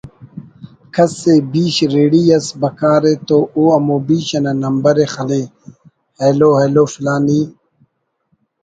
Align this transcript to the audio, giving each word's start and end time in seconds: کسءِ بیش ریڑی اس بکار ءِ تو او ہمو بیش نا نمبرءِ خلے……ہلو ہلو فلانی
کسءِ 0.93 1.35
بیش 1.51 1.75
ریڑی 1.93 2.23
اس 2.35 2.47
بکار 2.61 3.03
ءِ 3.11 3.13
تو 3.27 3.37
او 3.55 3.63
ہمو 3.73 3.97
بیش 4.07 4.27
نا 4.43 4.51
نمبرءِ 4.61 5.05
خلے……ہلو 5.13 6.49
ہلو 6.61 6.83
فلانی 6.93 7.41